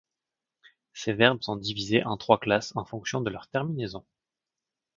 [0.93, 4.03] Ces verbes sont divisés en trois classes en fonction de leur terminaison.